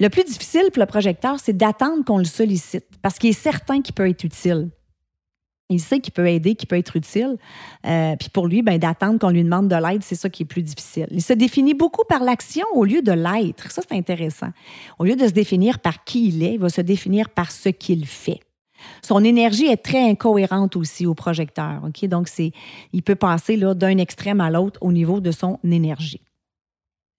Le 0.01 0.09
plus 0.11 0.25
difficile 0.25 0.71
pour 0.73 0.81
le 0.81 0.87
projecteur, 0.87 1.41
c'est 1.41 1.57
d'attendre 1.57 2.05
qu'on 2.05 2.19
le 2.19 2.25
sollicite 2.25 2.87
parce 3.03 3.19
qu'il 3.19 3.31
est 3.31 3.33
certain 3.33 3.81
qu'il 3.81 3.95
peut 3.95 4.09
être 4.09 4.25
utile. 4.25 4.71
Il 5.71 5.81
sait 5.81 6.01
qu'il 6.01 6.13
peut 6.15 6.27
aider, 6.27 6.55
qu'il 6.55 6.67
peut 6.67 6.79
être 6.79 6.97
utile. 6.97 7.37
Euh, 7.87 8.17
puis 8.17 8.31
pour 8.31 8.47
lui, 8.47 8.63
ben, 8.63 8.79
d'attendre 8.79 9.19
qu'on 9.19 9.29
lui 9.29 9.45
demande 9.45 9.69
de 9.69 9.77
l'aide, 9.77 10.03
c'est 10.03 10.15
ça 10.15 10.31
qui 10.31 10.45
est 10.45 10.47
plus 10.47 10.63
difficile. 10.63 11.07
Il 11.11 11.23
se 11.23 11.35
définit 11.35 11.75
beaucoup 11.75 12.05
par 12.09 12.23
l'action 12.25 12.65
au 12.75 12.85
lieu 12.85 13.03
de 13.03 13.13
l'être. 13.13 13.71
Ça, 13.71 13.83
c'est 13.87 13.97
intéressant. 13.97 14.49
Au 14.99 15.05
lieu 15.05 15.15
de 15.15 15.27
se 15.27 15.33
définir 15.33 15.79
par 15.79 16.05
qui 16.05 16.29
il 16.29 16.43
est, 16.43 16.55
il 16.55 16.61
va 16.61 16.71
se 16.71 16.81
définir 16.81 17.29
par 17.29 17.51
ce 17.51 17.69
qu'il 17.69 18.07
fait. 18.07 18.41
Son 19.03 19.23
énergie 19.25 19.67
est 19.67 19.83
très 19.83 20.09
incohérente 20.09 20.77
aussi 20.77 21.05
au 21.05 21.15
projecteur. 21.15 21.83
Ok, 21.87 22.05
Donc, 22.07 22.29
il 22.93 23.03
peut 23.03 23.17
passer 23.17 23.57
d'un 23.57 23.99
extrême 23.99 24.41
à 24.41 24.51
l'autre 24.51 24.79
au 24.83 24.93
niveau 24.93 25.21
de 25.21 25.33
son 25.33 25.59
énergie. 25.65 26.21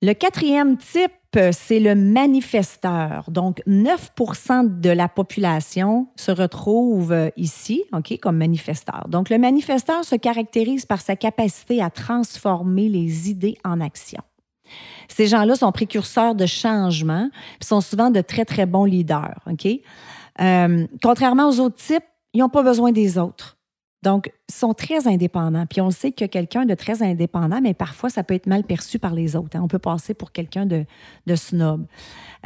Le 0.02 0.14
quatrième 0.14 0.78
type, 0.78 1.12
c'est 1.52 1.80
le 1.82 1.94
manifesteur. 1.94 3.26
Donc, 3.30 3.62
9% 3.68 4.80
de 4.80 4.90
la 4.90 5.10
population 5.10 6.08
se 6.16 6.32
retrouve 6.32 7.14
ici, 7.36 7.84
OK, 7.92 8.18
comme 8.22 8.38
manifesteur. 8.38 9.08
Donc, 9.10 9.30
le 9.30 9.38
manifesteur 9.38 10.06
se 10.06 10.16
caractérise 10.16 10.86
par 10.86 11.02
sa 11.02 11.18
capacité 11.18 11.82
à 11.82 11.90
transformer 11.90 12.88
les 12.88 13.30
idées 13.30 13.58
en 13.66 13.82
action. 13.82 14.22
Ces 15.10 15.28
gens-là 15.28 15.56
sont 15.56 15.72
précurseurs 15.74 16.34
de 16.34 16.46
changement, 16.46 17.30
et 17.62 17.66
sont 17.66 17.82
souvent 17.82 18.10
de 18.10 18.22
très, 18.22 18.46
très 18.46 18.66
bons 18.66 18.86
leaders, 18.86 19.40
OK? 19.52 19.68
Euh, 20.40 20.88
contrairement 21.04 21.50
aux 21.50 21.60
autres 21.60 21.76
types, 21.76 22.06
ils 22.34 22.40
n'ont 22.40 22.50
pas 22.50 22.64
besoin 22.64 22.94
des 22.94 23.18
autres. 23.18 23.58
Donc, 24.02 24.32
sont 24.50 24.74
très 24.74 25.08
indépendants. 25.08 25.66
Puis 25.66 25.82
on 25.82 25.92
sait 25.92 26.12
que 26.12 26.26
quelqu'un 26.26 26.66
de 26.66 26.74
très 26.74 27.04
indépendant, 27.04 27.60
mais 27.62 27.74
parfois, 27.74 28.10
ça 28.10 28.24
peut 28.24 28.34
être 28.34 28.48
mal 28.48 28.64
perçu 28.64 28.98
par 28.98 29.14
les 29.14 29.36
autres. 29.36 29.58
Hein. 29.58 29.62
On 29.64 29.68
peut 29.68 29.80
passer 29.80 30.14
pour 30.14 30.32
quelqu'un 30.32 30.66
de, 30.66 30.86
snob. 31.36 31.86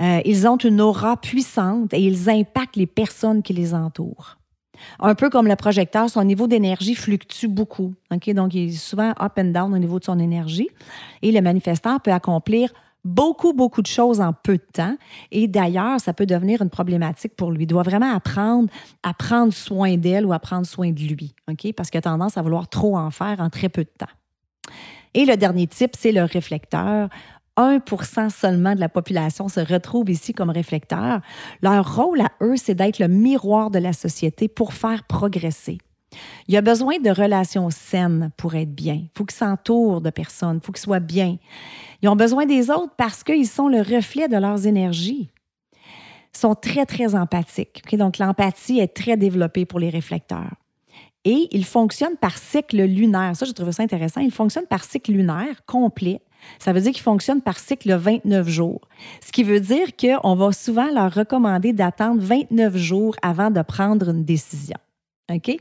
Euh, 0.02 0.22
ils 0.26 0.48
ont 0.48 0.58
une 0.58 0.82
aura 0.82 1.18
puissante 1.18 1.94
et 1.94 2.02
ils 2.02 2.30
impactent 2.30 2.76
les 2.76 2.88
personnes 2.88 3.44
qui 3.44 3.54
les 3.54 3.74
entourent. 3.74 4.38
Un 5.00 5.14
peu 5.14 5.30
comme 5.30 5.48
le 5.48 5.56
projecteur, 5.56 6.10
son 6.10 6.24
niveau 6.24 6.48
d'énergie 6.48 6.96
fluctue 6.96 7.48
beaucoup. 7.48 7.94
Donc, 8.10 8.28
il 8.28 8.70
est 8.70 8.72
souvent 8.72 9.12
up 9.22 9.34
and 9.38 9.46
down 9.46 9.74
au 9.74 9.78
niveau 9.78 10.00
de 10.00 10.06
son 10.06 10.18
énergie. 10.18 10.70
Et 11.22 11.32
le 11.32 11.42
manifesteur 11.42 12.02
peut 12.02 12.12
accomplir 12.12 12.74
beaucoup, 13.04 13.54
beaucoup 13.54 13.82
de 13.82 13.88
choses 13.88 14.22
en 14.22 14.34
peu 14.34 14.58
de 14.58 14.66
temps. 14.74 14.96
Et 15.32 15.48
d'ailleurs, 15.48 16.00
ça 16.00 16.14
peut 16.14 16.26
devenir 16.26 16.62
une 16.62 16.70
problématique 16.70 17.36
pour 17.36 17.52
lui. 17.52 17.64
Il 17.64 17.68
doit 17.68 17.84
vraiment 17.84 18.14
apprendre 18.14 18.70
à 19.04 19.14
prendre 19.14 19.54
soin 19.54 19.98
d'elle 19.98 20.26
ou 20.26 20.34
à 20.34 20.40
prendre 20.40 20.66
soin 20.66 20.92
de 20.92 21.02
lui, 21.02 21.36
OK? 21.50 21.74
Parce 21.74 21.90
qu'il 21.90 21.98
a 22.00 22.02
tendance 22.02 22.38
à 22.38 22.42
vouloir 22.42 22.68
trop 22.68 22.98
en 22.98 23.12
faire 23.12 23.40
en 23.40 23.50
très 23.50 23.70
peu 23.70 23.84
de 23.84 23.92
temps. 23.98 24.14
Et 25.14 25.26
le 25.26 25.38
dernier 25.38 25.68
type, 25.68 25.92
c'est 25.98 26.12
le 26.12 26.24
réflecteur. 26.24 27.10
1% 27.58 28.30
seulement 28.32 28.74
de 28.74 28.80
la 28.80 28.90
population 28.90 29.48
se 29.48 29.60
retrouve 29.60 30.10
ici 30.10 30.34
comme 30.34 30.50
réflecteur. 30.50 31.22
Leur 31.62 31.96
rôle 31.96 32.22
à 32.22 32.32
eux, 32.42 32.56
c'est 32.58 32.74
d'être 32.74 32.98
le 32.98 33.08
miroir 33.08 33.70
de 33.70 33.78
la 33.78 33.94
société 33.94 34.48
pour 34.48 34.74
faire 34.74 35.04
progresser. 35.04 35.78
Il 36.48 36.58
a 36.58 36.62
besoin 36.62 37.00
de 37.00 37.10
relations 37.10 37.70
saines 37.70 38.32
pour 38.38 38.56
être 38.56 38.74
bien. 38.74 38.96
Il 38.96 39.10
faut 39.16 39.26
qu'ils 39.26 39.38
s'entourent 39.38 40.02
de 40.02 40.10
personnes, 40.10 40.60
il 40.62 40.66
faut 40.66 40.72
qu'ils 40.72 40.84
soient 40.84 41.00
bien. 41.00 41.38
Ils 42.02 42.10
ont 42.10 42.16
besoin 42.16 42.46
des 42.46 42.70
autres 42.70 42.94
parce 42.98 43.24
qu'ils 43.24 43.48
sont 43.48 43.68
le 43.68 43.80
reflet 43.80 44.28
de 44.28 44.38
leurs 44.38 44.68
énergies. 44.68 45.30
Ils 45.74 46.40
sont 46.40 46.56
très, 46.56 46.86
très 46.86 47.16
empathiques. 47.16 47.84
Donc, 47.96 48.18
l'empathie 48.18 48.80
est 48.80 48.94
très 48.94 49.18
développée 49.18 49.66
pour 49.66 49.80
les 49.80 49.90
réflecteurs. 49.90 50.54
Et 51.26 51.48
ils 51.52 51.66
fonctionnent 51.66 52.18
par 52.18 52.38
cycle 52.38 52.84
lunaire. 52.84 53.36
Ça, 53.36 53.46
je 53.46 53.52
trouve 53.52 53.72
ça 53.72 53.84
intéressant. 53.84 54.20
Ils 54.20 54.32
fonctionnent 54.32 54.68
par 54.68 54.84
cycle 54.84 55.12
lunaire 55.12 55.64
complet. 55.66 56.22
Ça 56.60 56.74
veut 56.74 56.82
dire 56.82 56.92
qu'ils 56.92 57.02
fonctionnent 57.02 57.42
par 57.42 57.60
cycle 57.60 57.88
de 57.88 57.96
29 57.96 58.48
jours. 58.50 58.82
Ce 59.26 59.32
qui 59.32 59.44
veut 59.44 59.62
dire 59.62 59.96
qu'on 59.96 60.36
va 60.36 60.52
souvent 60.52 60.92
leur 60.92 61.14
recommander 61.14 61.72
d'attendre 61.72 62.22
29 62.22 62.76
jours 62.76 63.16
avant 63.22 63.52
de 63.52 63.62
prendre 63.62 64.10
une 64.10 64.26
décision. 64.26 64.78
OK? 65.32 65.58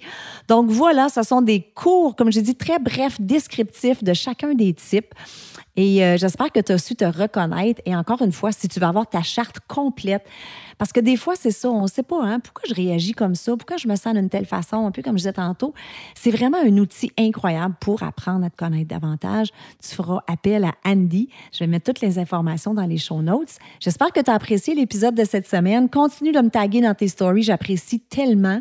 Donc 0.49 0.71
voilà, 0.71 1.09
ce 1.09 1.23
sont 1.23 1.41
des 1.41 1.61
cours, 1.75 2.17
comme 2.17 2.33
j'ai 2.33 2.43
dit, 2.43 2.57
très 2.57 2.79
brefs, 2.79 3.21
descriptifs 3.21 4.03
de 4.03 4.13
chacun 4.13 4.55
des 4.55 4.75
types. 4.75 5.15
Et 5.77 6.05
euh, 6.05 6.19
j'espère 6.19 6.53
que 6.53 6.61
tu 6.61 6.73
as 6.73 6.79
su 6.79 6.95
te 6.95 7.05
reconnaître. 7.05 7.81
Et 7.87 7.97
encore 7.97 8.21
une 8.23 8.33
fois, 8.33 8.53
si 8.53 8.69
tu 8.69 8.79
vas 8.79 8.89
avoir 8.89 9.09
ta 9.09 9.23
charte 9.23 9.59
complète, 9.69 10.25
parce 10.77 10.93
que 10.93 11.01
des 11.01 11.17
fois, 11.17 11.35
c'est 11.37 11.51
ça, 11.51 11.71
on 11.71 11.83
ne 11.83 11.87
sait 11.87 12.03
pas 12.03 12.23
hein, 12.23 12.41
pourquoi 12.41 12.65
je 12.69 12.75
réagis 12.75 13.13
comme 13.13 13.35
ça, 13.35 13.57
pourquoi 13.57 13.77
je 13.77 13.89
me 13.89 13.97
sens 13.97 14.15
d'une 14.15 14.29
telle 14.29 14.47
façon, 14.47 14.85
un 14.87 14.91
peu 14.91 15.01
comme 15.01 15.15
je 15.15 15.23
disais 15.23 15.33
tantôt. 15.33 15.73
C'est 16.15 16.31
vraiment 16.31 16.59
un 16.59 16.77
outil 16.77 17.11
incroyable 17.19 17.75
pour 17.81 18.03
apprendre 18.03 18.45
à 18.45 18.51
te 18.51 18.57
connaître 18.57 18.89
davantage. 18.89 19.49
Tu 19.81 19.95
feras 19.95 20.21
appel 20.27 20.65
à 20.65 20.73
Andy. 20.85 21.29
Je 21.53 21.61
vais 21.61 21.69
mettre 21.69 21.85
toutes 21.85 22.01
les 22.01 22.19
informations 22.19 22.75
dans 22.75 22.87
les 22.87 22.99
show 22.99 23.23
notes. 23.23 23.57
J'espère 23.81 24.13
que 24.13 24.21
tu 24.21 24.31
as 24.31 24.35
apprécié 24.35 24.75
l'épisode 24.75 25.15
de 25.15 25.25
cette 25.25 25.49
semaine. 25.49 25.89
Continue 25.89 26.33
de 26.33 26.41
me 26.41 26.51
taguer 26.51 26.81
dans 26.81 26.95
tes 26.95 27.09
stories, 27.09 27.45
j'apprécie 27.45 28.01
tellement. 28.01 28.61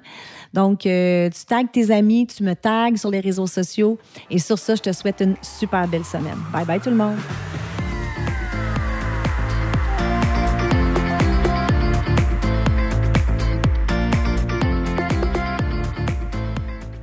Donc, 0.54 0.86
tu 1.34 1.46
tagues 1.46 1.72
tes 1.72 1.92
amis, 1.92 2.28
tu 2.28 2.44
me 2.44 2.54
tagues 2.54 2.98
sur 2.98 3.10
les 3.10 3.20
réseaux 3.20 3.48
sociaux. 3.48 3.98
Et 4.30 4.40
sur 4.40 4.58
ça, 4.58 4.76
je 4.76 4.82
te 4.82 4.92
souhaite 4.92 5.22
une 5.22 5.36
super 5.42 5.88
belle 5.88 6.06
semaine. 6.06 6.38
Bye 6.52 6.66
bye 6.66 6.80
tout 6.80 6.90
le 6.90 6.96
monde. 6.96 7.18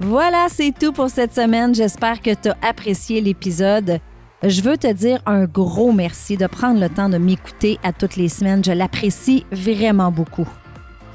Voilà, 0.01 0.47
c'est 0.49 0.73
tout 0.73 0.93
pour 0.93 1.11
cette 1.11 1.35
semaine. 1.35 1.75
J'espère 1.75 2.23
que 2.23 2.33
tu 2.35 2.49
as 2.49 2.57
apprécié 2.63 3.21
l'épisode. 3.21 4.01
Je 4.43 4.63
veux 4.63 4.79
te 4.79 4.91
dire 4.91 5.21
un 5.27 5.45
gros 5.45 5.93
merci 5.93 6.39
de 6.39 6.47
prendre 6.47 6.81
le 6.81 6.89
temps 6.89 7.11
de 7.11 7.19
m'écouter 7.19 7.79
à 7.83 7.93
toutes 7.93 8.17
les 8.17 8.29
semaines. 8.31 8.65
Je 8.65 8.73
l'apprécie 8.73 9.45
vraiment 9.53 10.11
beaucoup. 10.11 10.49